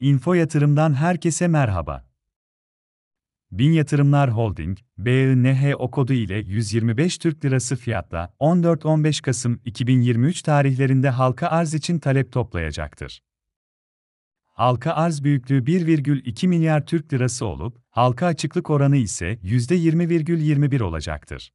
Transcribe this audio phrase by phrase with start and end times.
[0.00, 2.04] Info Yatırım'dan herkese merhaba.
[3.50, 11.46] Bin Yatırımlar Holding, BINH kodu ile 125 Türk Lirası fiyatla 14-15 Kasım 2023 tarihlerinde halka
[11.48, 13.22] arz için talep toplayacaktır.
[14.46, 21.52] Halka arz büyüklüğü 1,2 milyar Türk Lirası olup, halka açıklık oranı ise %20,21 olacaktır.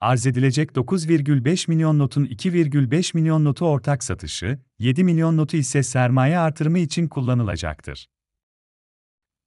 [0.00, 6.38] Arz edilecek 9,5 milyon notun 2,5 milyon notu ortak satışı, 7 milyon notu ise sermaye
[6.38, 8.08] artırımı için kullanılacaktır.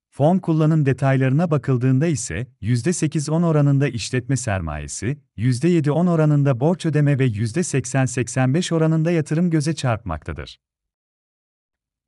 [0.09, 8.75] Fon kullanım detaylarına bakıldığında ise %8-10 oranında işletme sermayesi, %7-10 oranında borç ödeme ve %80-85
[8.75, 10.59] oranında yatırım göze çarpmaktadır.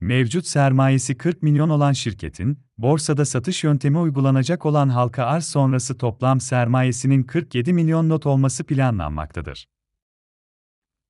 [0.02, 6.40] Mevcut sermayesi 40 milyon olan şirketin, borsada satış yöntemi uygulanacak olan halka arz sonrası toplam
[6.40, 9.68] sermayesinin 47 milyon not olması planlanmaktadır.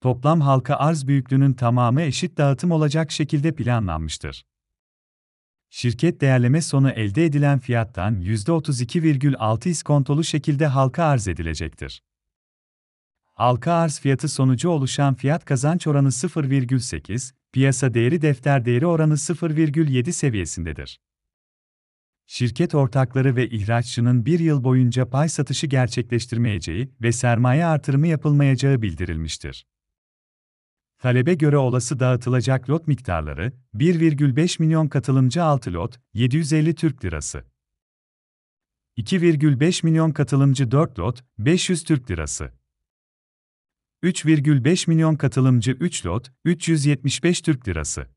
[0.01, 4.45] Toplam halka arz büyüklüğünün tamamı eşit dağıtım olacak şekilde planlanmıştır.
[5.69, 12.03] Şirket değerleme sonu elde edilen fiyattan %32,6 iskontolu şekilde halka arz edilecektir.
[13.33, 20.11] Halka arz fiyatı sonucu oluşan fiyat kazanç oranı 0,8, piyasa değeri defter değeri oranı 0,7
[20.11, 20.99] seviyesindedir.
[22.27, 29.67] Şirket ortakları ve ihraççının bir yıl boyunca pay satışı gerçekleştirmeyeceği ve sermaye artırımı yapılmayacağı bildirilmiştir.
[30.99, 37.43] Talebe göre olası dağıtılacak lot miktarları, 1,5 milyon katılımcı 6 lot, 750 Türk Lirası.
[38.97, 42.51] 2,5 milyon katılımcı 4 lot, 500 Türk Lirası.
[44.05, 48.14] 3,5 milyon katılımcı 3 lot, 375 Türk Lirası.